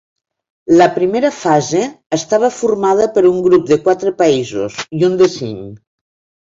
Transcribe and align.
La 0.81 0.87
primera 0.95 1.31
fase 1.41 1.83
estava 2.19 2.51
formada 2.57 3.09
per 3.19 3.25
un 3.35 3.39
grup 3.49 3.71
de 3.75 3.81
quatre 3.87 4.19
països 4.27 4.85
i 5.03 5.09
un 5.11 5.23
de 5.25 5.35
cinc. 5.41 5.83